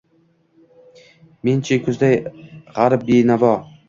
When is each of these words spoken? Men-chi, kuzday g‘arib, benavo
Men-chi, 1.49 1.77
kuzday 1.89 2.17
g‘arib, 2.79 3.05
benavo 3.11 3.53